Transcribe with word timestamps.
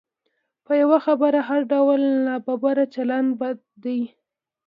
په 0.65 0.71
یوه 0.81 0.97
خبره 1.05 1.39
هر 1.49 1.61
ډول 1.73 2.01
نابرابر 2.27 2.77
چلند 2.93 3.29
بد 3.41 3.57
دی. 3.83 3.99